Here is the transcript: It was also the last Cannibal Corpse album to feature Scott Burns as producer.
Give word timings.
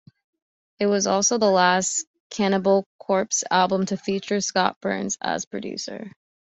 It 0.79 0.87
was 0.87 1.05
also 1.05 1.37
the 1.37 1.51
last 1.51 2.07
Cannibal 2.31 2.87
Corpse 2.97 3.43
album 3.51 3.85
to 3.85 3.97
feature 3.97 4.41
Scott 4.41 4.81
Burns 4.81 5.15
as 5.21 5.45
producer. 5.45 6.11